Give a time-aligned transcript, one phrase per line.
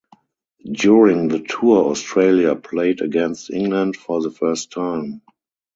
[0.71, 5.21] During the tour Australia played against England for the first time.